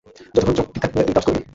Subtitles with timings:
[0.35, 1.41] যতক্ষণ চোখ ঠিক থাকবে, তুই কাজ করবি।